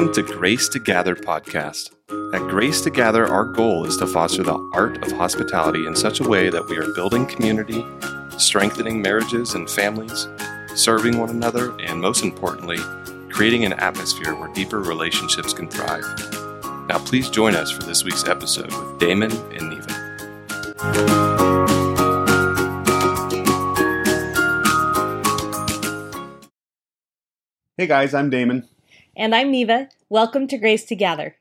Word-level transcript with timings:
Welcome 0.00 0.24
to 0.24 0.32
Grace 0.32 0.66
to 0.70 0.78
Gather 0.78 1.14
podcast. 1.14 1.90
At 2.34 2.48
Grace 2.48 2.80
to 2.84 2.90
Gather, 2.90 3.26
our 3.26 3.44
goal 3.44 3.84
is 3.84 3.98
to 3.98 4.06
foster 4.06 4.42
the 4.42 4.56
art 4.72 5.04
of 5.04 5.12
hospitality 5.12 5.86
in 5.86 5.94
such 5.94 6.20
a 6.20 6.26
way 6.26 6.48
that 6.48 6.66
we 6.70 6.78
are 6.78 6.90
building 6.94 7.26
community, 7.26 7.84
strengthening 8.38 9.02
marriages 9.02 9.52
and 9.52 9.68
families, 9.68 10.26
serving 10.74 11.18
one 11.18 11.28
another, 11.28 11.78
and 11.80 12.00
most 12.00 12.24
importantly, 12.24 12.78
creating 13.28 13.66
an 13.66 13.74
atmosphere 13.74 14.34
where 14.34 14.50
deeper 14.54 14.80
relationships 14.80 15.52
can 15.52 15.68
thrive. 15.68 16.02
Now, 16.88 16.96
please 17.04 17.28
join 17.28 17.54
us 17.54 17.70
for 17.70 17.82
this 17.82 18.02
week's 18.02 18.26
episode 18.26 18.72
with 18.72 18.98
Damon 18.98 19.32
and 19.52 19.68
Neva. 19.68 20.06
Hey 27.76 27.86
guys, 27.86 28.14
I'm 28.14 28.30
Damon. 28.30 28.66
And 29.16 29.34
I'm 29.34 29.50
Neva. 29.50 29.88
Welcome 30.08 30.46
to 30.48 30.56
Grace 30.56 30.84
to 30.84 30.94
Gather. 30.94 31.36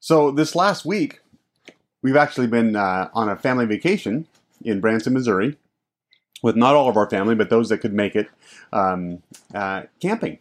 So, 0.00 0.30
this 0.30 0.54
last 0.54 0.84
week, 0.84 1.20
we've 2.02 2.16
actually 2.16 2.46
been 2.46 2.76
uh, 2.76 3.08
on 3.14 3.28
a 3.28 3.36
family 3.36 3.66
vacation 3.66 4.26
in 4.62 4.80
Branson, 4.80 5.12
Missouri, 5.14 5.56
with 6.42 6.56
not 6.56 6.74
all 6.74 6.88
of 6.88 6.96
our 6.96 7.08
family, 7.08 7.34
but 7.34 7.50
those 7.50 7.68
that 7.70 7.78
could 7.78 7.94
make 7.94 8.14
it, 8.14 8.28
um, 8.72 9.22
uh, 9.54 9.82
camping. 10.00 10.38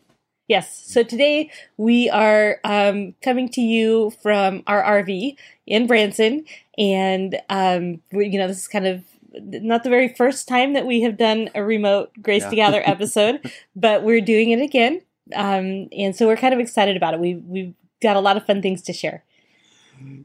Yes. 0.47 0.83
So 0.85 1.01
today 1.03 1.49
we 1.77 2.09
are 2.09 2.59
um, 2.65 3.15
coming 3.21 3.47
to 3.49 3.61
you 3.61 4.11
from 4.21 4.63
our 4.67 4.83
RV 4.83 5.37
in 5.65 5.87
Branson, 5.87 6.43
and 6.77 7.39
um, 7.49 8.01
we, 8.11 8.27
you 8.27 8.37
know 8.37 8.49
this 8.49 8.57
is 8.57 8.67
kind 8.67 8.85
of 8.85 9.03
not 9.33 9.85
the 9.85 9.89
very 9.89 10.09
first 10.09 10.49
time 10.49 10.73
that 10.73 10.85
we 10.85 11.01
have 11.03 11.15
done 11.15 11.49
a 11.55 11.63
remote 11.63 12.11
Grace 12.21 12.43
Yeah. 12.43 12.49
Together 12.49 12.83
episode, 12.85 13.49
but 13.77 14.03
we're 14.03 14.19
doing 14.19 14.51
it 14.51 14.61
again, 14.61 15.01
um, 15.35 15.89
and 15.91 16.15
so 16.15 16.27
we're 16.27 16.37
kind 16.37 16.53
of 16.53 16.59
excited 16.59 16.97
about 16.97 17.13
it. 17.13 17.19
We 17.19 17.35
we've 17.35 17.73
got 18.01 18.15
a 18.15 18.19
lot 18.19 18.37
of 18.37 18.45
fun 18.45 18.61
things 18.61 18.81
to 18.83 18.93
share. 18.93 19.23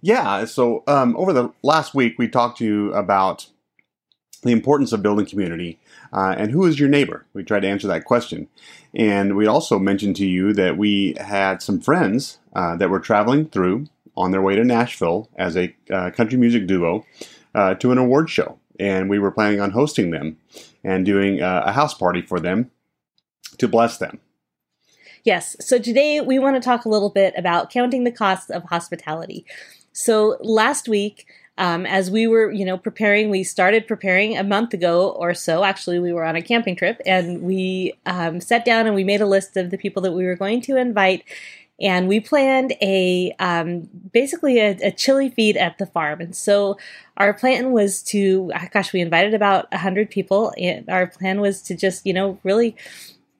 Yeah, 0.01 0.47
so 0.47 0.83
um, 0.87 1.17
over 1.17 1.33
the 1.33 1.53
last 1.63 1.95
week, 1.95 2.15
we 2.19 2.29
talked 2.29 2.59
to 2.59 2.65
you 2.65 2.93
about 2.95 3.47
the 4.43 4.53
importance 4.53 4.93
of 4.93 5.03
building 5.03 5.27
community 5.27 5.79
uh, 6.13 6.35
and 6.39 6.51
who 6.51 6.65
is 6.65 6.79
your 6.79 6.89
neighbor. 6.89 7.27
We 7.35 7.43
tried 7.43 7.61
to 7.61 7.69
answer 7.69 7.87
that 7.89 8.05
question. 8.05 8.49
And 8.95 9.37
we 9.37 9.47
also 9.47 9.79
mentioned 9.79 10.17
to 10.17 10.27
you 10.27 10.53
that 10.55 10.79
we 10.79 11.15
had 11.19 11.63
some 11.63 11.81
friends 11.81 12.39
uh, 12.55 12.77
that 12.77 12.91
were 12.91 13.01
traveling 13.01 13.49
through 13.49 13.87
on 14.17 14.31
their 14.31 14.43
way 14.43 14.57
to 14.57 14.65
Nashville 14.65 15.29
as 15.37 15.57
a 15.57 15.75
uh, 15.91 16.11
country 16.11 16.39
music 16.39 16.67
duo 16.67 17.05
uh, 17.55 17.75
to 17.75 17.93
an 17.93 17.99
award 17.99 18.31
show. 18.31 18.59
And 18.79 19.11
we 19.11 19.19
were 19.19 19.31
planning 19.31 19.61
on 19.61 19.73
hosting 19.73 20.11
them 20.11 20.39
and 20.85 21.05
doing 21.05 21.43
uh, 21.43 21.65
a 21.67 21.73
house 21.73 21.95
party 21.95 22.23
for 22.23 22.41
them 22.41 22.71
to 23.59 23.69
bless 23.69 23.99
them. 23.99 24.21
Yes. 25.27 25.57
So 25.59 25.81
today 25.81 26.21
we 26.21 26.39
want 26.39 26.55
to 26.55 26.61
talk 26.61 26.85
a 26.85 26.89
little 26.89 27.11
bit 27.11 27.35
about 27.37 27.69
counting 27.69 28.05
the 28.05 28.13
costs 28.13 28.49
of 28.49 28.63
hospitality. 28.63 29.45
So 29.93 30.37
last 30.41 30.89
week, 30.89 31.27
um, 31.59 31.85
as 31.85 32.13
we 32.13 32.29
were, 32.29 32.53
you 32.53 32.65
know, 32.65 32.79
preparing, 32.79 33.29
we 33.29 33.43
started 33.43 33.89
preparing 33.89 34.39
a 34.39 34.45
month 34.45 34.73
ago 34.73 35.11
or 35.11 35.35
so. 35.35 35.65
Actually, 35.65 35.99
we 35.99 36.13
were 36.13 36.25
on 36.25 36.37
a 36.37 36.43
camping 36.43 36.77
trip, 36.77 37.01
and 37.05 37.43
we 37.43 37.95
um, 38.07 38.41
sat 38.41 38.65
down 38.65 38.87
and 38.87 38.95
we 38.95 39.03
made 39.03 39.21
a 39.21 39.27
list 39.27 39.57
of 39.57 39.71
the 39.71 39.79
people 39.79 40.01
that 40.03 40.13
we 40.13 40.25
were 40.25 40.37
going 40.37 40.61
to 40.61 40.77
invite, 40.77 41.25
and 41.81 42.07
we 42.07 42.21
planned 42.21 42.75
a 42.81 43.35
um, 43.41 43.89
basically 44.13 44.61
a, 44.61 44.79
a 44.81 44.93
chili 44.93 45.29
feed 45.31 45.57
at 45.57 45.79
the 45.79 45.87
farm. 45.87 46.21
And 46.21 46.37
so 46.37 46.79
our 47.17 47.35
plan 47.35 47.73
was 47.73 48.01
to, 48.05 48.53
ah, 48.55 48.69
gosh, 48.71 48.93
we 48.93 49.01
invited 49.01 49.35
about 49.35 49.75
hundred 49.75 50.09
people, 50.09 50.53
and 50.57 50.89
our 50.89 51.09
plan 51.09 51.41
was 51.41 51.63
to 51.63 51.75
just, 51.75 52.07
you 52.07 52.13
know, 52.13 52.39
really 52.45 52.77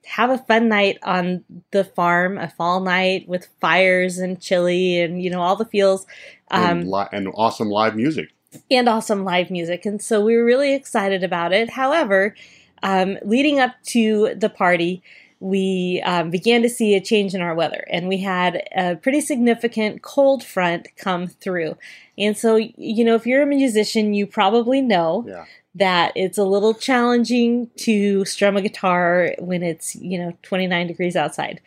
have 0.07 0.29
a 0.29 0.37
fun 0.37 0.69
night 0.69 0.97
on 1.03 1.43
the 1.71 1.83
farm, 1.83 2.37
a 2.37 2.49
fall 2.49 2.79
night 2.79 3.27
with 3.27 3.47
fires 3.59 4.17
and 4.17 4.39
chili 4.41 5.01
and 5.01 5.21
you 5.21 5.29
know 5.29 5.41
all 5.41 5.55
the 5.55 5.65
feels, 5.65 6.05
um, 6.51 6.79
and, 6.79 6.91
li- 6.91 7.07
and 7.11 7.27
awesome 7.35 7.69
live 7.69 7.95
music. 7.95 8.29
and 8.71 8.87
awesome 8.87 9.23
live 9.23 9.51
music. 9.51 9.85
And 9.85 10.01
so 10.01 10.23
we 10.23 10.35
were 10.35 10.45
really 10.45 10.73
excited 10.73 11.23
about 11.23 11.51
it. 11.53 11.69
However, 11.71 12.35
um, 12.83 13.17
leading 13.23 13.59
up 13.59 13.75
to 13.87 14.33
the 14.35 14.49
party, 14.49 15.03
we 15.39 16.01
um, 16.05 16.31
began 16.31 16.61
to 16.63 16.69
see 16.69 16.95
a 16.95 17.01
change 17.01 17.35
in 17.35 17.41
our 17.41 17.53
weather, 17.53 17.85
and 17.91 18.07
we 18.07 18.17
had 18.17 18.63
a 18.75 18.95
pretty 18.95 19.21
significant 19.21 20.01
cold 20.01 20.43
front 20.43 20.87
come 20.95 21.27
through. 21.27 21.77
And 22.17 22.35
so, 22.35 22.55
you 22.55 23.03
know, 23.03 23.15
if 23.15 23.27
you're 23.27 23.43
a 23.43 23.47
musician, 23.47 24.13
you 24.13 24.25
probably 24.25 24.81
know 24.81 25.25
Yeah. 25.27 25.45
That 25.77 26.11
it's 26.15 26.37
a 26.37 26.43
little 26.43 26.73
challenging 26.73 27.69
to 27.77 28.25
strum 28.25 28.57
a 28.57 28.61
guitar 28.61 29.33
when 29.39 29.63
it's, 29.63 29.95
you 29.95 30.17
know, 30.17 30.37
29 30.43 30.87
degrees 30.87 31.15
outside. 31.15 31.61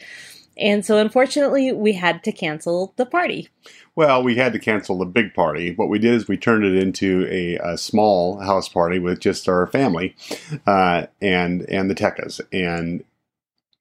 And 0.59 0.85
so, 0.85 0.99
unfortunately, 0.99 1.73
we 1.73 1.95
had 1.95 2.23
to 2.25 2.33
cancel 2.33 2.93
the 2.97 3.07
party. 3.07 3.49
Well, 3.97 4.23
we 4.23 4.37
had 4.37 4.53
to 4.53 4.59
cancel 4.59 4.99
the 4.99 5.07
big 5.07 5.33
party. 5.33 5.75
What 5.75 5.89
we 5.89 5.99
did 5.99 6.15
is 6.15 6.29
we 6.29 6.37
turned 6.37 6.65
it 6.65 6.77
into 6.77 7.27
a, 7.31 7.57
a 7.57 7.79
small 7.79 8.39
house 8.41 8.69
party 8.69 8.99
with 8.99 9.21
just 9.21 9.49
our 9.49 9.67
family 9.69 10.17
uh, 10.67 11.07
and 11.21 11.63
and 11.69 11.91
the 11.91 11.95
Tekkas, 11.95 12.41
and 12.53 13.05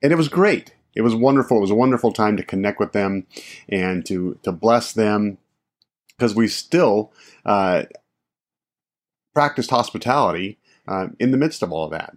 and 0.01 0.11
it 0.11 0.15
was 0.15 0.29
great. 0.29 0.73
It 0.95 1.01
was 1.01 1.15
wonderful. 1.15 1.57
It 1.57 1.61
was 1.61 1.71
a 1.71 1.75
wonderful 1.75 2.13
time 2.13 2.37
to 2.37 2.43
connect 2.43 2.79
with 2.79 2.93
them 2.93 3.27
and 3.67 4.05
to 4.05 4.39
to 4.43 4.51
bless 4.51 4.93
them 4.93 5.37
because 6.17 6.33
we 6.35 6.47
still 6.47 7.11
uh, 7.45 7.83
practiced 9.39 9.69
hospitality 9.69 10.57
uh, 10.85 11.07
in 11.17 11.31
the 11.31 11.37
midst 11.37 11.63
of 11.63 11.71
all 11.71 11.85
of 11.85 11.91
that. 11.91 12.13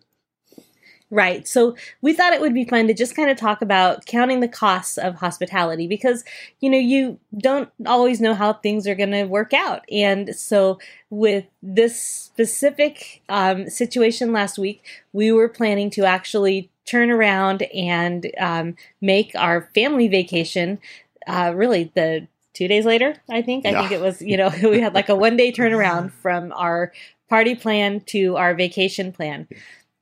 Right. 1.09 1.47
So 1.47 1.77
we 2.01 2.15
thought 2.15 2.33
it 2.33 2.41
would 2.41 2.53
be 2.53 2.65
fun 2.65 2.89
to 2.89 2.95
just 2.95 3.15
kind 3.15 3.31
of 3.31 3.37
talk 3.37 3.63
about 3.63 4.07
counting 4.07 4.41
the 4.41 4.49
costs 4.49 4.99
of 4.99 5.15
hospitality 5.15 5.87
because, 5.87 6.25
you 6.59 6.69
know, 6.69 6.79
you 6.79 7.21
don't 7.39 7.69
always 7.87 8.21
know 8.21 8.35
how 8.35 8.55
things 8.55 8.89
are 8.89 8.97
going 8.97 9.13
to 9.13 9.23
work 9.23 9.55
out. 9.55 9.85
And 9.89 10.35
so 10.35 10.81
with 11.11 11.45
this 11.63 12.03
specific 12.03 13.23
um, 13.29 13.71
situation 13.71 14.33
last 14.33 14.59
week, 14.59 14.83
we 15.13 15.31
were 15.31 15.49
planning 15.49 15.91
to 15.91 16.05
actually 16.05 16.71
turn 16.87 17.09
around 17.09 17.63
and 17.73 18.33
um, 18.41 18.75
make 19.01 19.33
our 19.37 19.71
family 19.77 20.09
vacation 20.09 20.81
uh, 21.29 21.53
really 21.55 21.93
the 21.95 22.27
two 22.55 22.69
days 22.69 22.85
later, 22.85 23.15
I 23.31 23.43
think. 23.43 23.67
I 23.67 23.71
Yeah. 23.71 23.81
think 23.81 23.93
it 23.93 24.01
was, 24.01 24.21
you 24.23 24.37
know, 24.37 24.51
we 24.63 24.81
had 24.81 24.95
like 24.95 25.09
a 25.09 25.17
one 25.17 25.37
day 25.37 25.53
turnaround 25.53 26.13
from 26.23 26.53
our 26.53 26.93
party 27.29 27.55
plan 27.55 28.01
to 28.07 28.37
our 28.37 28.55
vacation 28.55 29.13
plan. 29.13 29.49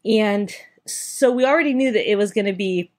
And 0.04 0.52
so 0.86 1.30
we 1.30 1.44
already 1.44 1.74
knew 1.74 1.92
that 1.92 2.10
it 2.10 2.16
was 2.16 2.32
going 2.32 2.46
to 2.46 2.52
be 2.52 2.90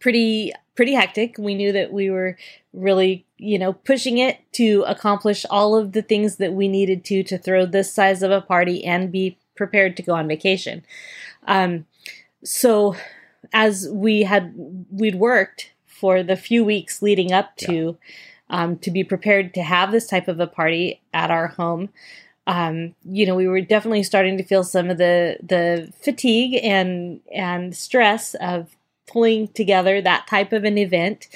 pretty 0.00 0.52
pretty 0.74 0.94
hectic. 0.94 1.36
We 1.38 1.54
knew 1.54 1.70
that 1.72 1.92
we 1.92 2.08
were 2.10 2.36
really, 2.72 3.26
you 3.36 3.58
know, 3.58 3.74
pushing 3.74 4.16
it 4.18 4.38
to 4.52 4.84
accomplish 4.86 5.44
all 5.50 5.76
of 5.76 5.92
the 5.92 6.00
things 6.00 6.36
that 6.36 6.54
we 6.54 6.66
needed 6.66 7.04
to 7.06 7.22
to 7.24 7.36
throw 7.36 7.66
this 7.66 7.92
size 7.92 8.22
of 8.22 8.30
a 8.30 8.40
party 8.40 8.82
and 8.84 9.12
be 9.12 9.36
prepared 9.54 9.96
to 9.98 10.02
go 10.02 10.14
on 10.14 10.26
vacation. 10.26 10.82
Um, 11.46 11.84
so 12.42 12.96
as 13.52 13.86
we 13.90 14.22
had 14.22 14.54
we'd 14.90 15.16
worked 15.16 15.72
for 15.84 16.22
the 16.22 16.36
few 16.36 16.64
weeks 16.64 17.02
leading 17.02 17.32
up 17.32 17.54
to 17.58 17.98
um, 18.52 18.78
to 18.78 18.92
be 18.92 19.02
prepared 19.02 19.54
to 19.54 19.62
have 19.62 19.90
this 19.90 20.06
type 20.06 20.28
of 20.28 20.38
a 20.38 20.46
party 20.46 21.00
at 21.12 21.32
our 21.32 21.48
home 21.48 21.88
um, 22.46 22.94
you 23.04 23.24
know, 23.24 23.34
we 23.34 23.46
were 23.46 23.60
definitely 23.60 24.02
starting 24.02 24.36
to 24.36 24.44
feel 24.44 24.64
some 24.64 24.90
of 24.90 24.98
the 24.98 25.36
the 25.42 25.92
fatigue 26.00 26.58
and 26.62 27.20
and 27.32 27.76
stress 27.76 28.34
of 28.34 28.76
pulling 29.06 29.48
together 29.48 30.00
that 30.00 30.26
type 30.26 30.52
of 30.52 30.64
an 30.64 30.78
event. 30.78 31.28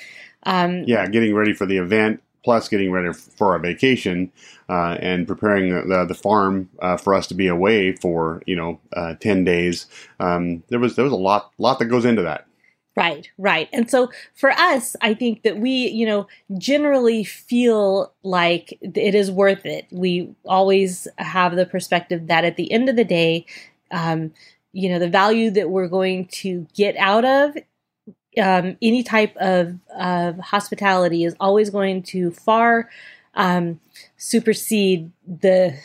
Um, 0.44 0.82
yeah, 0.84 1.06
getting 1.06 1.34
ready 1.34 1.52
for 1.52 1.66
the 1.66 1.78
event, 1.78 2.22
plus 2.44 2.68
getting 2.68 2.90
ready 2.90 3.12
for 3.12 3.52
our 3.52 3.58
vacation, 3.60 4.32
uh, 4.68 4.96
and 5.00 5.28
preparing 5.28 5.88
the, 5.88 6.04
the 6.06 6.14
farm 6.14 6.68
uh, 6.80 6.96
for 6.96 7.14
us 7.14 7.28
to 7.28 7.34
be 7.34 7.46
away 7.46 7.92
for 7.92 8.42
you 8.46 8.56
know 8.56 8.80
uh, 8.94 9.14
ten 9.14 9.44
days. 9.44 9.86
Um, 10.18 10.64
there 10.70 10.80
was 10.80 10.96
there 10.96 11.04
was 11.04 11.12
a 11.12 11.16
lot 11.16 11.52
lot 11.58 11.78
that 11.78 11.86
goes 11.86 12.04
into 12.04 12.22
that. 12.22 12.46
Right, 12.96 13.30
right. 13.36 13.68
And 13.74 13.90
so 13.90 14.10
for 14.34 14.50
us, 14.50 14.96
I 15.02 15.12
think 15.12 15.42
that 15.42 15.58
we, 15.58 15.88
you 15.88 16.06
know, 16.06 16.26
generally 16.56 17.24
feel 17.24 18.14
like 18.22 18.78
it 18.80 19.14
is 19.14 19.30
worth 19.30 19.66
it. 19.66 19.86
We 19.92 20.34
always 20.46 21.06
have 21.18 21.56
the 21.56 21.66
perspective 21.66 22.28
that 22.28 22.46
at 22.46 22.56
the 22.56 22.72
end 22.72 22.88
of 22.88 22.96
the 22.96 23.04
day, 23.04 23.44
um, 23.90 24.32
you 24.72 24.88
know, 24.88 24.98
the 24.98 25.10
value 25.10 25.50
that 25.50 25.68
we're 25.68 25.88
going 25.88 26.26
to 26.28 26.66
get 26.74 26.96
out 26.96 27.26
of 27.26 27.56
um, 28.42 28.78
any 28.80 29.02
type 29.02 29.36
of, 29.36 29.78
of 29.94 30.38
hospitality 30.38 31.24
is 31.24 31.36
always 31.38 31.68
going 31.68 32.02
to 32.04 32.30
far 32.30 32.88
um, 33.34 33.78
supersede 34.16 35.12
the, 35.26 35.78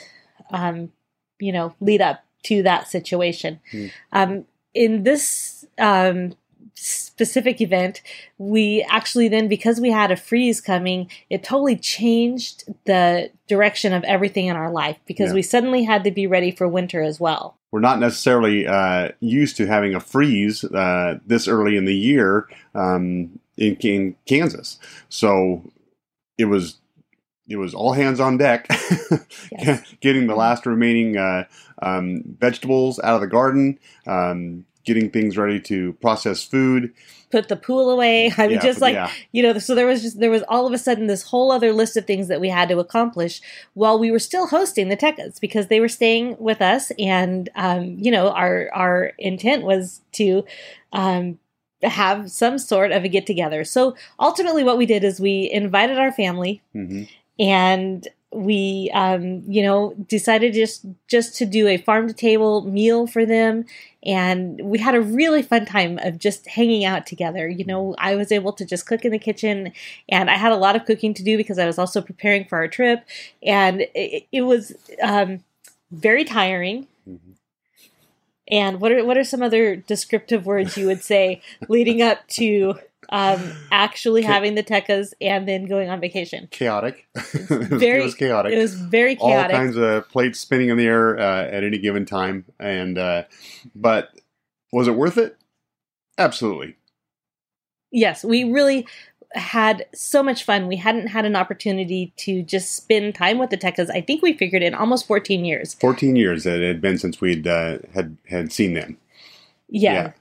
um, 0.50 0.94
you 1.40 1.52
know, 1.52 1.76
lead 1.82 2.02
up 2.02 2.24
to 2.44 2.64
that 2.64 2.88
situation. 2.88 3.60
Hmm. 3.70 3.86
Um, 4.14 4.46
in 4.74 5.04
this 5.04 5.66
um, 5.78 6.36
specific 6.76 7.62
event, 7.62 8.02
we 8.38 8.86
actually 8.90 9.28
then, 9.28 9.48
because 9.48 9.80
we 9.80 9.92
had 9.92 10.12
a 10.12 10.16
freeze 10.16 10.62
coming, 10.62 11.10
it 11.30 11.44
totally 11.44 11.76
changed 11.76 12.64
the 12.86 13.30
direction 13.48 13.94
of 13.94 14.04
everything 14.06 14.48
in 14.48 14.56
our 14.56 14.72
life 14.72 14.98
because 15.06 15.30
Yeah. 15.30 15.36
we 15.36 15.42
suddenly 15.42 15.84
had 15.84 16.04
to 16.06 16.12
be 16.12 16.28
ready 16.28 16.52
for 16.52 16.68
winter 16.68 17.02
as 17.02 17.20
well. 17.20 17.58
We're 17.72 17.80
not 17.80 18.00
necessarily 18.00 18.68
uh, 18.68 19.10
used 19.20 19.56
to 19.58 19.68
having 19.68 19.96
a 19.96 20.00
freeze 20.00 20.64
uh, 20.64 21.20
this 21.26 21.48
early 21.48 21.78
in 21.78 21.86
the 21.86 21.96
year. 21.96 22.48
Um, 22.76 23.40
in, 23.58 23.76
in 23.82 24.16
Kansas. 24.26 24.80
So 25.10 25.62
it 26.38 26.46
was 26.46 26.78
it 27.48 27.58
was 27.58 27.74
all 27.74 27.94
hands 27.94 28.20
on 28.20 28.38
deck, 28.38 28.68
Yes. 29.52 29.84
getting 30.00 30.28
the 30.28 30.36
last 30.36 30.66
remaining 30.66 31.18
uh, 31.18 31.44
um, 31.82 32.24
vegetables 32.40 32.98
out 33.04 33.16
of 33.16 33.22
the 33.22 33.28
garden, 33.28 33.78
um, 34.08 34.66
getting 34.84 35.10
things 35.10 35.38
ready 35.38 35.60
to 35.62 35.94
process 35.94 36.44
food. 36.44 36.94
Put 37.32 37.48
the 37.48 37.56
pool 37.56 37.90
away. 37.90 38.32
I 38.38 38.48
mean, 38.48 38.58
Yeah, 38.58 38.62
just 38.62 38.82
like 38.82 38.94
yeah. 38.94 39.12
you 39.32 39.44
know. 39.44 39.58
So 39.60 39.76
there 39.76 39.88
was 39.88 40.02
just 40.02 40.20
there 40.20 40.32
was 40.32 40.44
all 40.48 40.68
of 40.68 40.74
a 40.74 40.78
sudden 40.78 41.08
this 41.08 41.24
whole 41.24 41.52
other 41.52 41.74
list 41.74 41.98
of 41.98 42.06
things 42.06 42.28
that 42.28 42.42
we 42.42 42.50
had 42.50 42.70
to 42.70 42.80
accomplish 42.80 43.42
while 43.74 43.98
we 43.98 44.12
were 44.12 44.20
still 44.20 44.48
hosting 44.48 44.90
the 44.90 44.98
Tekkas 44.98 45.40
because 45.40 45.68
they 45.68 45.80
were 45.80 45.88
staying 45.88 46.36
with 46.40 46.62
us, 46.62 46.92
and 47.00 47.50
um, 47.56 47.98
you 48.00 48.12
know 48.12 48.30
our 48.30 48.70
our 48.74 49.14
intent 49.18 49.64
was 49.64 50.02
to 50.14 50.44
um, 50.94 51.40
have 51.84 52.32
some 52.32 52.58
sort 52.58 52.92
of 52.92 53.04
a 53.04 53.08
get 53.08 53.26
together. 53.26 53.64
So 53.64 53.96
ultimately, 54.20 54.64
what 54.64 54.78
we 54.78 54.86
did 54.86 55.04
is 55.04 55.20
we 55.20 55.50
invited 55.52 55.98
our 55.98 56.12
family 56.12 56.62
hmm 56.74 57.04
and 57.40 58.08
we 58.34 58.90
um, 58.94 59.44
you 59.48 59.62
know 59.62 59.94
decided 60.08 60.54
just 60.54 60.86
just 61.08 61.36
to 61.38 61.46
do 61.46 61.68
a 61.68 61.78
farm 61.78 62.08
to 62.08 62.14
table 62.14 62.62
meal 62.64 63.08
for 63.08 63.26
them. 63.26 63.66
And 64.04 64.60
we 64.64 64.80
had 64.80 64.96
a 64.96 65.02
really 65.02 65.44
fun 65.44 65.66
time 65.66 66.00
of 66.02 66.18
just 66.18 66.48
hanging 66.48 66.86
out 66.86 67.06
together. 67.06 67.48
You 67.50 67.66
know 67.66 67.96
i 68.00 68.16
was 68.16 68.32
able 68.32 68.54
to 68.54 68.66
just 68.66 68.86
cook 68.88 69.06
in 69.06 69.12
the 69.12 69.20
kitchen 69.20 69.72
and 70.10 70.30
i 70.30 70.36
had 70.38 70.52
a 70.52 70.58
lot 70.58 70.76
of 70.76 70.86
cooking 70.86 71.14
to 71.14 71.24
do 71.24 71.38
because 71.38 71.60
i 71.60 71.66
was 71.66 71.78
also 71.78 72.02
preparing 72.02 72.46
for 72.46 72.58
our 72.58 72.68
trip. 72.68 73.04
And 73.44 73.82
it, 73.94 74.28
it 74.32 74.42
was 74.44 74.74
um, 75.04 75.44
very 75.92 76.24
tiring. 76.24 76.88
Mhm. 77.08 77.36
and 78.48 78.80
what 78.82 78.92
are 78.92 79.04
what 79.06 79.18
are 79.18 79.24
some 79.24 79.42
other 79.42 79.76
descriptive 79.76 80.46
words 80.46 80.78
you 80.78 80.86
would 80.88 81.04
say 81.04 81.42
leading 81.68 82.02
up 82.02 82.28
to 82.28 82.76
um, 83.12 83.52
actually 83.72 84.22
Ca- 84.22 84.28
having 84.28 84.56
the 84.56 84.64
tekkas 84.64 85.14
and 85.20 85.48
then 85.48 85.66
going 85.66 85.90
on 85.90 86.00
vacation 86.00 86.48
Chaotic. 86.52 87.08
it, 87.16 87.50
was, 87.50 87.68
very- 87.70 88.00
it 88.00 88.04
was 88.04 88.16
chaotic. 88.16 88.54
it 88.54 88.58
was 88.58 88.74
very 88.76 89.16
chaotic. 89.16 89.54
all 89.54 89.62
kinds 89.62 89.76
of 89.78 90.08
plates 90.10 90.40
spinning 90.40 90.70
in 90.70 90.78
the 90.78 90.86
air 90.86 91.20
uh, 91.20 91.44
at 91.46 91.64
any 91.64 91.78
given 91.78 92.06
time. 92.06 92.46
And 92.60 92.98
uh, 92.98 93.24
but 93.76 94.10
was 94.72 94.88
it 94.88 94.96
worth 94.96 95.18
it? 95.18 95.38
Absolutely. 96.18 96.76
yes, 97.92 98.24
we 98.24 98.44
really 98.44 98.86
had 99.34 99.86
so 99.94 100.22
much 100.22 100.44
fun. 100.44 100.68
We 100.68 100.76
hadn't 100.76 101.08
had 101.08 101.26
an 101.26 101.36
opportunity 101.36 102.14
to 102.18 102.44
just 102.44 102.76
spend 102.76 103.16
time 103.16 103.38
with 103.38 103.50
the 103.50 103.58
Tekkas. 103.58 103.90
I 103.90 104.02
think 104.02 104.22
we 104.22 104.34
figured 104.34 104.62
in 104.62 104.74
almost 104.74 105.08
14 105.08 105.46
years. 105.46 105.74
Fourteen 105.76 106.16
years 106.18 106.44
that 106.44 106.60
it 106.60 106.68
had 106.68 106.82
been 106.82 106.98
since 106.98 107.22
we'd 107.22 107.48
uh, 107.48 107.80
had 107.94 108.18
had 108.28 108.52
seen 108.52 108.74
them. 108.74 108.98
Yeah. 109.70 109.94
Yeah. 109.94 110.12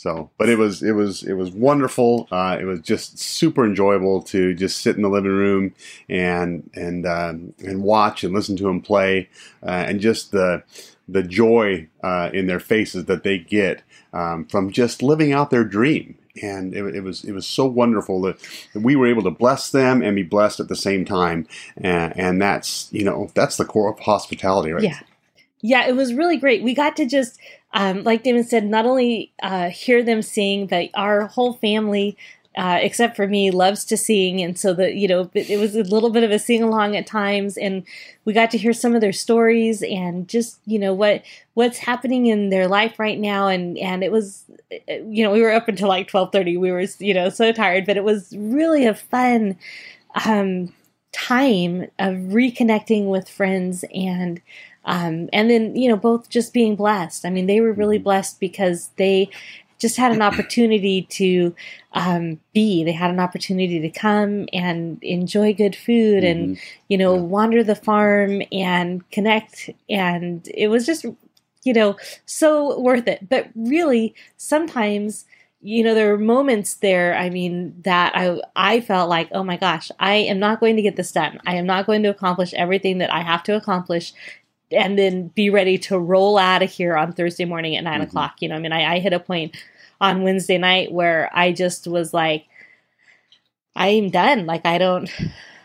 So, 0.00 0.30
but 0.38 0.48
it 0.48 0.56
was 0.56 0.82
it 0.82 0.92
was 0.92 1.22
it 1.22 1.34
was 1.34 1.50
wonderful. 1.50 2.26
Uh, 2.30 2.56
it 2.58 2.64
was 2.64 2.80
just 2.80 3.18
super 3.18 3.66
enjoyable 3.66 4.22
to 4.22 4.54
just 4.54 4.80
sit 4.80 4.96
in 4.96 5.02
the 5.02 5.10
living 5.10 5.30
room 5.30 5.74
and 6.08 6.70
and 6.72 7.04
um, 7.04 7.52
and 7.58 7.82
watch 7.82 8.24
and 8.24 8.32
listen 8.32 8.56
to 8.56 8.62
them 8.62 8.80
play, 8.80 9.28
uh, 9.62 9.84
and 9.88 10.00
just 10.00 10.32
the 10.32 10.62
the 11.06 11.22
joy 11.22 11.86
uh, 12.02 12.30
in 12.32 12.46
their 12.46 12.60
faces 12.60 13.04
that 13.04 13.24
they 13.24 13.36
get 13.36 13.82
um, 14.14 14.46
from 14.46 14.72
just 14.72 15.02
living 15.02 15.34
out 15.34 15.50
their 15.50 15.64
dream. 15.64 16.16
And 16.42 16.72
it, 16.74 16.96
it 16.96 17.02
was 17.02 17.22
it 17.22 17.32
was 17.32 17.46
so 17.46 17.66
wonderful 17.66 18.22
that, 18.22 18.38
that 18.72 18.80
we 18.80 18.96
were 18.96 19.06
able 19.06 19.24
to 19.24 19.30
bless 19.30 19.70
them 19.70 20.00
and 20.00 20.16
be 20.16 20.22
blessed 20.22 20.60
at 20.60 20.68
the 20.68 20.76
same 20.76 21.04
time. 21.04 21.46
And, 21.76 22.18
and 22.18 22.40
that's 22.40 22.88
you 22.90 23.04
know 23.04 23.30
that's 23.34 23.58
the 23.58 23.66
core 23.66 23.92
of 23.92 23.98
hospitality, 23.98 24.72
right? 24.72 24.82
Yeah. 24.82 25.00
Yeah, 25.62 25.86
it 25.86 25.94
was 25.94 26.14
really 26.14 26.38
great. 26.38 26.62
We 26.62 26.72
got 26.72 26.96
to 26.96 27.04
just, 27.04 27.38
um, 27.72 28.02
like 28.02 28.22
Damon 28.22 28.44
said, 28.44 28.64
not 28.64 28.86
only 28.86 29.32
uh, 29.42 29.70
hear 29.70 30.02
them 30.02 30.22
sing, 30.22 30.66
but 30.66 30.90
our 30.94 31.26
whole 31.26 31.52
family, 31.52 32.16
uh, 32.56 32.78
except 32.82 33.14
for 33.14 33.28
me, 33.28 33.52
loves 33.52 33.84
to 33.84 33.96
sing. 33.96 34.40
And 34.42 34.58
so 34.58 34.74
that, 34.74 34.94
you 34.94 35.06
know, 35.06 35.30
it, 35.34 35.50
it 35.50 35.58
was 35.58 35.76
a 35.76 35.84
little 35.84 36.10
bit 36.10 36.24
of 36.24 36.32
a 36.32 36.38
sing 36.38 36.64
along 36.64 36.96
at 36.96 37.06
times. 37.06 37.56
And 37.56 37.84
we 38.24 38.32
got 38.32 38.50
to 38.50 38.58
hear 38.58 38.72
some 38.72 38.94
of 38.94 39.00
their 39.00 39.12
stories 39.12 39.82
and 39.82 40.26
just, 40.26 40.58
you 40.66 40.78
know, 40.78 40.92
what 40.92 41.22
what's 41.54 41.78
happening 41.78 42.26
in 42.26 42.50
their 42.50 42.66
life 42.66 42.98
right 42.98 43.18
now. 43.18 43.46
And, 43.46 43.78
and 43.78 44.02
it 44.02 44.10
was, 44.10 44.44
you 44.88 45.22
know, 45.22 45.30
we 45.30 45.42
were 45.42 45.52
up 45.52 45.68
until 45.68 45.88
like 45.88 46.12
1230. 46.12 46.56
We 46.56 46.72
were, 46.72 46.84
you 46.98 47.14
know, 47.14 47.28
so 47.28 47.52
tired, 47.52 47.86
but 47.86 47.96
it 47.96 48.04
was 48.04 48.34
really 48.36 48.84
a 48.84 48.94
fun 48.94 49.56
um, 50.24 50.72
time 51.12 51.82
of 51.98 52.14
reconnecting 52.32 53.06
with 53.06 53.28
friends 53.28 53.84
and, 53.94 54.40
um, 54.84 55.28
and 55.32 55.50
then 55.50 55.76
you 55.76 55.88
know 55.88 55.96
both 55.96 56.28
just 56.30 56.52
being 56.54 56.74
blessed 56.76 57.26
i 57.26 57.30
mean 57.30 57.46
they 57.46 57.60
were 57.60 57.72
really 57.72 57.98
Mhm. 57.98 58.04
blessed 58.04 58.40
because 58.40 58.88
they 58.96 59.28
just 59.78 59.96
had 59.96 60.12
an 60.12 60.22
opportunity 60.22 61.02
to 61.10 61.54
um, 61.94 62.38
be 62.54 62.84
they 62.84 62.92
had 62.92 63.10
an 63.10 63.18
opportunity 63.20 63.80
to 63.80 63.90
come 63.90 64.46
and 64.52 65.02
enjoy 65.02 65.52
good 65.52 65.74
food 65.74 66.22
and 66.22 66.50
Mhm. 66.56 66.58
you 66.88 66.98
know 66.98 67.14
Yeah. 67.14 67.20
wander 67.20 67.64
the 67.64 67.74
farm 67.74 68.42
and 68.52 69.08
connect 69.10 69.70
and 69.88 70.48
it 70.54 70.68
was 70.68 70.86
just 70.86 71.04
you 71.64 71.72
know 71.72 71.96
so 72.26 72.78
worth 72.80 73.06
it 73.08 73.28
but 73.28 73.48
really 73.54 74.14
sometimes 74.36 75.24
you 75.62 75.82
know 75.84 75.94
there 75.94 76.10
were 76.10 76.18
moments 76.18 76.74
there 76.74 77.14
i 77.16 77.28
mean 77.28 77.74
that 77.82 78.12
i 78.16 78.40
i 78.56 78.80
felt 78.80 79.08
like 79.10 79.28
oh 79.32 79.42
my 79.44 79.56
gosh 79.58 79.90
i 80.00 80.14
am 80.14 80.38
not 80.38 80.58
going 80.60 80.76
to 80.76 80.82
get 80.82 80.96
this 80.96 81.12
done. 81.12 81.38
I 81.46 81.56
am 81.56 81.66
not 81.66 81.84
going 81.86 82.02
to 82.04 82.08
accomplish 82.08 82.54
everything 82.54 82.98
that 82.98 83.12
i 83.12 83.20
have 83.20 83.42
to 83.44 83.56
accomplish 83.56 84.12
and 84.72 84.98
then 84.98 85.28
be 85.28 85.50
ready 85.50 85.76
to 85.78 85.98
roll 85.98 86.38
out 86.38 86.62
of 86.62 86.70
here 86.70 86.96
on 86.96 87.12
thursday 87.12 87.44
morning 87.44 87.76
at 87.76 87.84
9 87.84 88.00
Mhm. 88.00 88.04
o'clock. 88.04 88.36
You 88.40 88.48
know 88.48 88.56
i 88.56 88.58
mean 88.58 88.72
I, 88.72 88.94
I 88.94 88.98
hit 89.00 89.12
a 89.12 89.20
point 89.20 89.54
on 90.00 90.22
wednesday 90.22 90.56
night 90.58 90.92
where 90.92 91.28
i 91.34 91.52
just 91.52 91.86
was 91.86 92.14
like 92.14 92.46
i'm 93.76 94.10
done. 94.10 94.46
Like 94.46 94.64
i 94.66 94.78
don't 94.78 95.10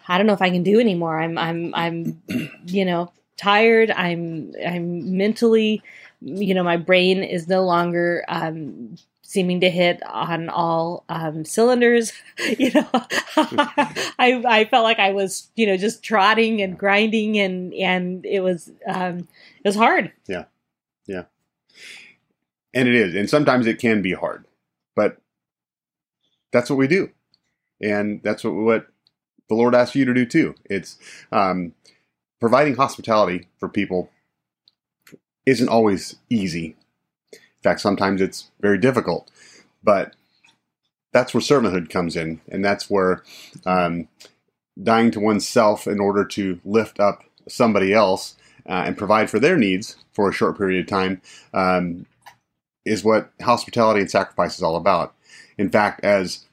i 0.07 0.17
don't 0.17 0.27
know 0.27 0.33
if 0.33 0.41
i 0.41 0.49
can 0.49 0.63
do 0.63 0.79
anymore. 0.79 1.19
I'm 1.21 1.37
i'm 1.37 1.73
i'm 1.75 2.21
you 2.65 2.85
know 2.85 3.11
tired. 3.37 3.91
I'm 3.91 4.53
i'm 4.65 5.17
mentally 5.17 5.81
you 6.21 6.53
know 6.53 6.63
my 6.63 6.77
brain 6.77 7.23
is 7.23 7.47
no 7.47 7.63
longer 7.63 8.23
um 8.27 8.95
seeming 9.27 9.59
to 9.59 9.69
hit 9.69 10.01
on 10.05 10.49
all 10.49 11.03
um, 11.09 11.43
cylinders 11.43 12.13
you 12.57 12.71
know? 12.71 12.87
I, 12.93 14.43
I 14.47 14.65
felt 14.65 14.83
like 14.83 14.99
i 14.99 15.11
was 15.11 15.49
you 15.55 15.65
know 15.65 15.77
just 15.77 16.03
trotting 16.03 16.61
and 16.61 16.77
grinding 16.77 17.37
and 17.37 17.73
and 17.73 18.25
it 18.25 18.41
was 18.41 18.71
um 18.87 19.27
it 19.65 19.69
was 19.69 19.75
hard. 19.75 20.11
Yeah. 20.27 20.45
Yeah. 21.07 21.23
and 22.73 22.87
it 22.87 22.93
is. 22.93 23.15
And 23.15 23.27
sometimes 23.27 23.65
it 23.65 23.79
can 23.79 24.03
be 24.03 24.13
hard. 24.13 24.45
But 24.95 25.17
that's 26.51 26.69
what 26.69 26.77
we 26.77 26.87
do. 26.87 27.09
And 27.81 28.21
that's 28.23 28.43
what, 28.43 28.53
what 28.53 28.87
the 29.49 29.55
lord 29.55 29.73
asks 29.73 29.95
you 29.95 30.05
to 30.05 30.13
do 30.13 30.25
too. 30.25 30.53
It's 30.65 30.99
um, 31.31 31.73
providing 32.39 32.75
hospitality 32.75 33.47
for 33.59 33.67
people 33.67 34.11
isn't 35.47 35.69
always 35.69 36.15
easy 36.29 36.75
in 37.65 37.71
fact 37.71 37.81
sometimes 37.81 38.21
it's 38.21 38.51
very 38.61 38.77
difficult 38.77 39.29
but 39.83 40.15
that's 41.11 41.33
where 41.33 41.41
servanthood 41.41 41.89
comes 41.89 42.15
in 42.15 42.41
and 42.49 42.63
that's 42.63 42.89
where 42.89 43.23
um, 43.65 44.07
dying 44.81 45.11
to 45.11 45.19
oneself 45.19 45.87
in 45.87 45.99
order 45.99 46.25
to 46.25 46.59
lift 46.65 46.99
up 46.99 47.23
somebody 47.47 47.93
else 47.93 48.35
uh, 48.67 48.83
and 48.85 48.97
provide 48.97 49.29
for 49.29 49.39
their 49.39 49.57
needs 49.57 49.95
for 50.11 50.29
a 50.29 50.33
short 50.33 50.57
period 50.57 50.81
of 50.81 50.87
time 50.87 51.21
um, 51.53 52.05
is 52.85 53.03
what 53.03 53.31
hospitality 53.41 54.01
and 54.01 54.11
sacrifice 54.11 54.55
is 54.55 54.63
all 54.63 54.75
about. 54.75 55.13
In 55.57 55.69
fact, 55.69 56.03
as 56.03 56.45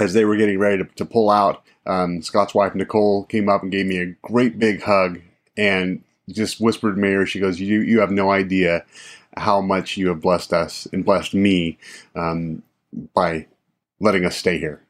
as 0.00 0.14
they 0.14 0.24
were 0.24 0.36
getting 0.36 0.60
ready 0.60 0.78
to, 0.78 0.84
to 0.94 1.04
pull 1.04 1.28
out, 1.28 1.62
um, 1.86 2.22
Scott's 2.22 2.54
wife 2.54 2.74
Nicole 2.74 3.24
came 3.24 3.48
up 3.48 3.62
and 3.62 3.72
gave 3.72 3.86
me 3.86 3.98
a 3.98 4.14
great 4.22 4.58
big 4.58 4.82
hug 4.82 5.20
and 5.56 6.04
just 6.28 6.60
whispered 6.60 6.94
in 6.94 7.00
my 7.00 7.08
ear. 7.08 7.26
She 7.26 7.40
goes, 7.40 7.58
"You 7.58 7.80
you 7.80 8.00
have 8.00 8.12
no 8.12 8.30
idea 8.30 8.84
how 9.38 9.60
much 9.60 9.96
you 9.96 10.08
have 10.08 10.20
blessed 10.20 10.52
us 10.52 10.86
and 10.92 11.04
blessed 11.04 11.34
me 11.34 11.78
um, 12.14 12.62
by 13.14 13.46
letting 14.00 14.24
us 14.24 14.36
stay 14.36 14.58
here." 14.58 14.82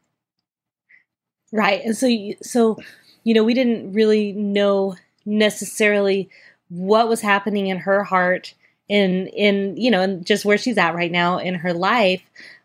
Right. 1.53 1.83
And 1.85 1.97
so, 1.97 2.09
so, 2.43 2.79
you 3.25 3.33
know, 3.33 3.43
we 3.43 3.55
didn't 3.55 3.93
really 3.93 4.33
know 4.33 4.97
necessarily 5.25 6.29
what 6.69 7.09
was 7.09 7.23
happening 7.23 7.69
in 7.69 7.79
her 7.79 8.05
heart 8.05 8.55
in, 8.89 9.29
in, 9.29 9.77
you 9.77 9.91
know, 9.91 10.03
and 10.03 10.27
just 10.27 10.45
where 10.45 10.59
she's 10.59 10.77
at 10.77 10.95
right 10.95 11.11
now 11.11 11.39
in 11.39 11.55
her 11.55 11.73
life. 11.73 12.23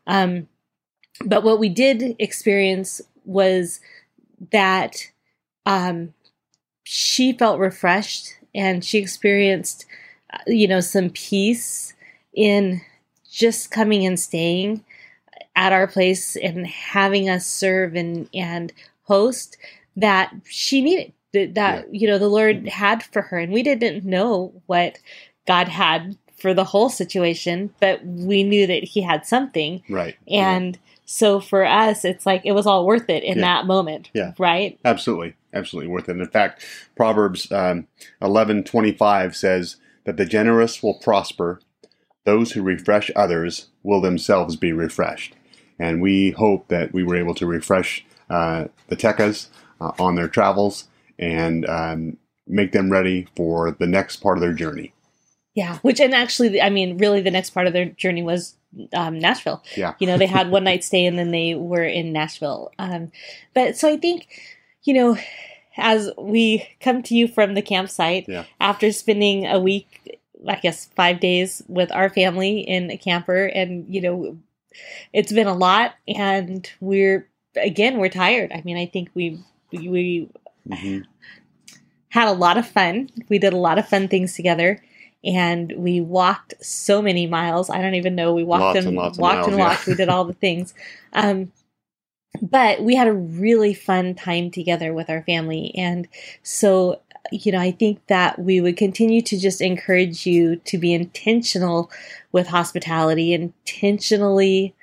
Um, 0.07 0.49
but 1.25 1.43
what 1.43 1.59
we 1.59 1.69
did 1.69 2.15
experience 2.19 3.01
was 3.23 3.79
that, 4.51 5.11
um, 5.65 6.13
she 6.83 7.31
felt 7.31 7.59
refreshed 7.59 8.33
and 8.53 8.83
she 8.83 8.97
experienced, 8.97 9.85
you 10.47 10.67
know, 10.67 10.79
some 10.79 11.09
peace 11.09 11.93
in 12.33 12.81
just 13.31 13.71
coming 13.71 14.05
and 14.05 14.19
staying 14.19 14.83
at 15.55 15.71
our 15.73 15.87
place 15.87 16.35
and 16.35 16.65
having 16.67 17.29
us 17.29 17.45
serve 17.45 17.95
and 17.95 18.27
and 18.33 18.71
host 19.03 19.57
that 19.95 20.33
she 20.45 20.81
needed 20.81 21.13
that, 21.33 21.53
that 21.55 21.93
you 21.93 22.07
know 22.07 22.17
the 22.17 22.27
lord 22.27 22.67
had 22.67 23.03
for 23.03 23.21
her 23.23 23.37
and 23.37 23.51
we 23.51 23.61
didn't 23.61 24.03
know 24.05 24.51
what 24.65 24.97
god 25.47 25.67
had 25.67 26.17
for 26.37 26.53
the 26.53 26.63
whole 26.63 26.89
situation 26.89 27.71
but 27.79 28.03
we 28.05 28.41
knew 28.43 28.65
that 28.65 28.83
he 28.83 29.01
had 29.01 29.25
something 29.25 29.81
Right. 29.89 30.15
and 30.27 30.77
So 31.05 31.39
for 31.39 31.65
us, 31.65 32.05
it's 32.05 32.25
like 32.25 32.41
it 32.45 32.53
was 32.53 32.65
all 32.65 32.85
worth 32.85 33.09
it 33.09 33.23
in 33.23 33.37
Yeah. 33.37 33.41
that 33.43 33.67
moment. 33.67 34.09
Yeah. 34.13 34.31
Right. 34.39 34.79
Absolutely, 34.85 35.35
absolutely 35.53 35.89
worth 35.91 36.07
it. 36.09 36.17
In 36.17 36.25
fact, 36.27 36.65
Proverbs 36.95 37.51
um, 37.51 37.87
eleven 38.21 38.63
twenty 38.63 38.93
five 38.93 39.35
says 39.35 39.75
that 40.05 40.17
the 40.17 40.25
generous 40.25 40.81
will 40.83 40.99
prosper; 40.99 41.59
those 42.25 42.51
who 42.53 42.61
refresh 42.63 43.11
others 43.15 43.67
will 43.83 44.01
themselves 44.01 44.55
be 44.55 44.71
refreshed. 44.71 45.35
And 45.79 46.01
we 46.01 46.31
hope 46.31 46.67
that 46.67 46.93
we 46.93 47.03
were 47.03 47.15
able 47.15 47.35
to 47.35 47.45
refresh 47.45 48.05
uh, 48.29 48.65
the 48.87 48.95
Tekkas 48.95 49.47
uh, 49.81 49.91
on 49.99 50.15
their 50.15 50.27
travels 50.27 50.87
and 51.19 51.67
um, 51.67 52.17
make 52.47 52.71
them 52.71 52.91
ready 52.91 53.27
for 53.35 53.71
the 53.71 53.87
next 53.87 54.17
part 54.17 54.37
of 54.37 54.41
their 54.41 54.53
journey. 54.53 54.93
Yeah. 55.55 55.77
Which, 55.79 55.99
and 55.99 56.13
actually, 56.13 56.61
I 56.61 56.69
mean, 56.69 56.97
really, 56.97 57.21
the 57.21 57.31
next 57.31 57.51
part 57.51 57.67
of 57.67 57.73
their 57.73 57.85
journey 57.85 58.23
was 58.23 58.55
um, 58.93 59.19
Nashville. 59.19 59.63
Yeah. 59.77 59.93
You 59.99 60.07
know, 60.07 60.17
they 60.17 60.25
had 60.25 60.49
one 60.49 60.63
night 60.63 60.83
stay 60.83 61.05
and 61.05 61.17
then 61.17 61.31
they 61.31 61.53
were 61.53 61.83
in 61.83 62.11
Nashville. 62.11 62.71
Um, 62.79 63.11
but 63.53 63.77
so 63.77 63.87
I 63.87 63.97
think, 63.97 64.27
you 64.83 64.93
know, 64.93 65.17
as 65.77 66.11
we 66.17 66.67
come 66.79 67.01
to 67.03 67.15
you 67.15 67.27
from 67.27 67.53
the 67.55 67.61
campsite 67.61 68.25
Yeah. 68.27 68.45
after 68.59 68.91
spending 68.91 69.45
a 69.47 69.59
week, 69.59 70.19
I 70.47 70.55
guess 70.55 70.85
five 70.95 71.19
days 71.19 71.63
with 71.67 71.91
our 71.91 72.09
family 72.09 72.59
in 72.59 72.91
a 72.91 72.97
camper, 72.97 73.45
and, 73.45 73.85
you 73.93 74.01
know, 74.01 74.37
it's 75.13 75.31
been 75.31 75.47
a 75.47 75.53
lot 75.55 75.95
and 76.07 76.69
we're, 76.79 77.27
again, 77.55 77.97
we're 77.97 78.09
tired. 78.09 78.51
I 78.53 78.61
mean, 78.65 78.77
I 78.77 78.85
think 78.87 79.09
we, 79.13 79.39
we 79.71 80.29
Mhm. 80.69 81.03
had 82.09 82.27
a 82.27 82.31
lot 82.33 82.57
of 82.57 82.67
fun. 82.67 83.09
We 83.29 83.39
did 83.39 83.53
a 83.53 83.57
lot 83.57 83.77
of 83.77 83.87
fun 83.87 84.07
things 84.07 84.35
together. 84.35 84.81
And 85.25 85.71
we 85.77 86.01
walked 86.01 86.53
so 86.61 87.01
many 87.01 87.27
miles. 87.27 87.69
I 87.69 87.81
don't 87.81 87.95
even 87.95 88.13
know. 88.13 88.33
We 88.33 88.43
walked 88.43 88.61
Lots 88.61 88.77
and, 88.79 88.87
and 88.87 88.97
walked 88.97 89.19
miles, 89.19 89.47
and 89.47 89.57
yeah. 89.57 89.67
walked. 89.69 89.87
We 89.87 89.95
did 89.95 90.09
all 90.09 90.25
the 90.25 90.33
things. 90.33 90.73
Um, 91.13 91.51
but 92.41 92.81
we 92.81 92.95
had 92.95 93.07
a 93.07 93.13
really 93.13 93.73
fun 93.73 94.15
time 94.15 94.51
together 94.51 94.93
with 94.93 95.09
our 95.09 95.23
family. 95.23 95.73
And 95.75 96.07
so, 96.41 97.01
you 97.31 97.51
know, 97.51 97.59
I 97.59 97.71
think 97.71 98.05
that 98.07 98.39
we 98.39 98.59
would 98.59 98.77
continue 98.77 99.21
to 99.21 99.39
just 99.39 99.61
encourage 99.61 100.25
you 100.25 100.57
to 100.57 100.77
be 100.77 100.93
intentional 100.93 101.91
with 102.31 102.47
hospitality, 102.47 103.33
intentionally 103.33 104.75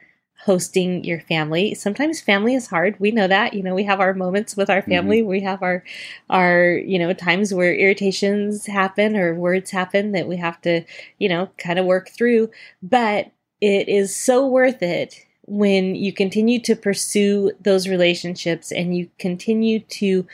hosting 0.44 1.04
your 1.04 1.20
family. 1.20 1.74
Sometimes 1.74 2.20
family 2.20 2.54
is 2.54 2.68
hard. 2.68 2.98
We 2.98 3.10
know 3.10 3.28
that. 3.28 3.52
You 3.52 3.62
know, 3.62 3.74
we 3.74 3.84
have 3.84 4.00
our 4.00 4.14
moments 4.14 4.56
with 4.56 4.70
our 4.70 4.80
mm-hmm. 4.80 4.90
family. 4.90 5.22
We 5.22 5.40
have 5.40 5.62
our 5.62 5.84
our, 6.30 6.78
you 6.78 6.98
know, 6.98 7.12
times 7.12 7.52
where 7.52 7.74
irritations 7.74 8.66
happen 8.66 9.16
or 9.16 9.34
words 9.34 9.70
happen 9.70 10.12
that 10.12 10.28
we 10.28 10.36
have 10.38 10.60
to, 10.62 10.82
you 11.18 11.28
know, 11.28 11.50
kind 11.58 11.78
of 11.78 11.84
work 11.84 12.08
through, 12.08 12.50
but 12.82 13.30
it 13.60 13.88
is 13.88 14.16
so 14.16 14.46
worth 14.46 14.82
it 14.82 15.26
when 15.50 15.96
you 15.96 16.12
continue 16.12 16.60
to 16.60 16.76
pursue 16.76 17.50
those 17.60 17.88
relationships 17.88 18.70
and 18.70 18.96
you 18.96 19.10
continue 19.18 19.80
to 19.80 20.24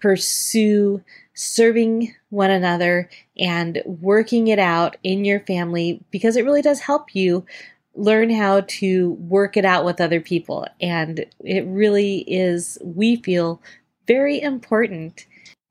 pursue 0.00 1.00
serving 1.34 2.12
one 2.30 2.50
another 2.50 3.08
and 3.38 3.80
working 3.86 4.48
it 4.48 4.58
out 4.58 4.96
in 5.04 5.24
your 5.24 5.38
family 5.38 6.02
because 6.10 6.34
it 6.34 6.44
really 6.44 6.62
does 6.62 6.80
help 6.80 7.14
you 7.14 7.46
learn 7.94 8.28
how 8.28 8.62
to 8.62 9.12
work 9.12 9.56
it 9.56 9.64
out 9.64 9.84
with 9.84 10.00
other 10.00 10.20
people. 10.20 10.66
And 10.80 11.24
it 11.44 11.64
really 11.66 12.18
is, 12.26 12.76
we 12.82 13.16
feel, 13.16 13.62
very 14.08 14.40
important 14.40 15.26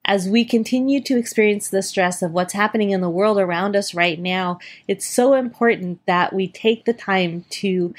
as 0.06 0.30
we 0.30 0.46
continue 0.46 1.02
to 1.02 1.18
experience 1.18 1.70
the 1.70 1.82
stress 1.82 2.22
of 2.22 2.32
what's 2.32 2.54
happening 2.54 2.92
in 2.92 3.02
the 3.02 3.10
world 3.10 3.40
around 3.40 3.76
us 3.76 3.94
right 3.94 4.20
now. 4.20 4.60
It's 4.88 5.06
so 5.06 5.34
important 5.34 6.00
that 6.06 6.32
we 6.32 6.48
take 6.48 6.86
the 6.86 6.94
time 6.94 7.46
to 7.50 7.94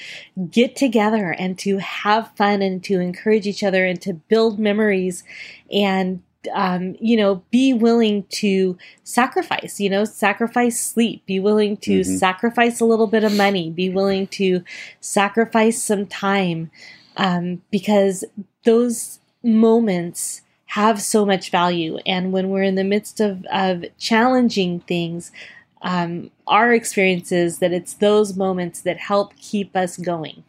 get 0.50 0.76
together 0.76 1.34
and 1.36 1.58
to 1.60 1.78
have 1.78 2.30
fun 2.36 2.62
and 2.62 2.82
to 2.84 3.00
encourage 3.00 3.46
each 3.46 3.64
other 3.64 3.84
and 3.84 4.00
to 4.02 4.14
build 4.14 4.58
memories 4.58 5.24
and 5.70 6.22
um, 6.54 6.94
you 7.00 7.16
know, 7.16 7.42
be 7.50 7.72
willing 7.72 8.22
to 8.28 8.78
sacrifice, 9.02 9.80
you 9.80 9.90
know, 9.90 10.04
sacrifice 10.04 10.80
sleep, 10.80 11.26
be 11.26 11.40
willing 11.40 11.76
to 11.78 12.02
Mhm. 12.02 12.18
sacrifice 12.18 12.78
a 12.78 12.84
little 12.84 13.08
bit 13.08 13.24
of 13.24 13.36
money, 13.36 13.68
be 13.68 13.90
willing 13.90 14.28
to 14.28 14.62
sacrifice 15.00 15.82
some 15.82 16.06
time, 16.06 16.70
um, 17.16 17.62
because 17.72 18.24
those 18.64 19.18
moments 19.42 20.42
have 20.76 21.00
so 21.00 21.24
much 21.24 21.48
value. 21.48 21.96
And 22.04 22.32
when 22.32 22.50
we're 22.50 22.62
in 22.62 22.74
the 22.74 22.84
midst 22.84 23.18
of, 23.18 23.46
of 23.50 23.82
challenging 23.96 24.80
things, 24.80 25.32
um, 25.80 26.30
our 26.46 26.74
experience 26.74 27.32
is 27.32 27.60
that 27.60 27.72
it's 27.72 27.94
those 27.94 28.36
moments 28.36 28.82
that 28.82 28.98
help 28.98 29.34
keep 29.36 29.74
us 29.74 29.96
going. 29.96 30.44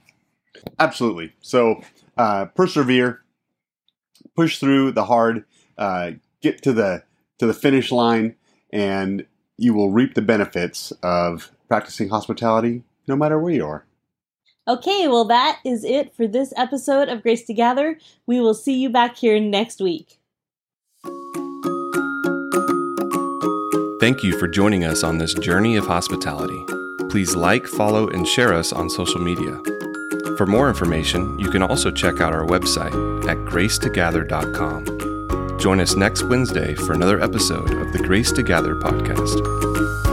Absolutely. 0.80 1.32
So 1.40 1.82
uh, 2.18 2.48
persevere, 2.48 3.22
push 4.36 4.60
through 4.60 4.92
the 4.92 5.06
hard, 5.06 5.46
uh, 5.78 6.12
get 6.42 6.62
to 6.64 6.74
the 6.74 7.04
to 7.40 7.46
the 7.46 7.54
finish 7.54 7.90
line, 7.90 8.36
and 8.70 9.26
you 9.56 9.74
will 9.74 9.92
reap 9.92 10.14
the 10.14 10.22
benefits 10.22 10.92
of 11.04 11.52
practicing 11.70 12.10
hospitality, 12.10 12.84
no 13.08 13.16
matter 13.16 13.40
where 13.40 13.54
you 13.54 13.66
are. 13.66 13.86
Okay, 14.68 15.08
well, 15.08 15.24
that 15.26 15.60
is 15.64 15.86
it 15.86 16.14
for 16.14 16.28
this 16.28 16.54
episode 16.58 17.08
of 17.08 17.22
Grace 17.22 17.46
to 17.46 17.54
Gather. 17.54 17.98
We 18.26 18.42
will 18.42 18.54
see 18.54 18.78
you 18.78 18.90
back 18.90 19.16
here 19.16 19.40
next 19.40 19.80
week. 19.80 20.20
Thank 24.02 24.24
you 24.24 24.38
for 24.38 24.48
joining 24.48 24.84
us 24.84 25.04
on 25.04 25.18
this 25.18 25.34
journey 25.34 25.78
of 25.78 25.88
hospitality. 25.88 26.62
Please 27.10 27.36
like, 27.36 27.66
follow, 27.66 28.10
and 28.10 28.28
share 28.28 28.54
us 28.54 28.74
on 28.74 28.90
social 28.90 29.22
media. 29.22 29.58
For 30.38 30.46
more 30.46 30.68
information, 30.68 31.40
you 31.40 31.50
can 31.50 31.64
also 31.64 31.90
check 31.90 32.20
out 32.20 32.34
our 32.34 32.46
website 32.46 32.94
at 33.28 33.38
gracetogather.com. 33.38 35.60
Join 35.60 35.80
us 35.80 35.96
next 35.96 36.24
Wednesday 36.24 36.76
for 36.76 36.92
another 36.94 37.22
episode 37.22 37.72
of 37.72 37.94
the 37.94 38.00
Grace 38.00 38.34
to 38.34 38.44
Gather 38.44 38.76
podcast. 38.76 40.07